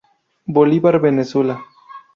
[0.47, 1.63] Bolívar, Venezuela.